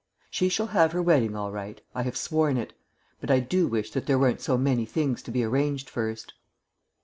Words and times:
She 0.31 0.49
shall 0.49 0.65
have 0.73 0.93
her 0.93 1.01
wedding 1.03 1.35
all 1.35 1.51
right; 1.51 1.79
I 1.93 2.01
have 2.01 2.17
sworn 2.17 2.57
it. 2.57 2.73
But 3.19 3.29
I 3.29 3.39
do 3.39 3.67
wish 3.67 3.91
that 3.91 4.07
there 4.07 4.17
weren't 4.17 4.41
so 4.41 4.57
many 4.57 4.83
things 4.87 5.21
to 5.21 5.29
be 5.31 5.43
arranged 5.43 5.91
first. 5.91 6.33